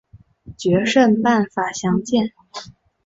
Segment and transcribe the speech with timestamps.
[0.57, 2.33] 决胜办法详见。